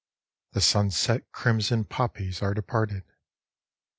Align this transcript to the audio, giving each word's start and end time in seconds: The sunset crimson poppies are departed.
The 0.53 0.61
sunset 0.61 1.31
crimson 1.31 1.83
poppies 1.83 2.41
are 2.41 2.55
departed. 2.55 3.03